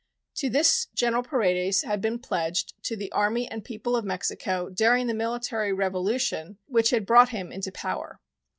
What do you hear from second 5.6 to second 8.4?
revolution which had brought him into power.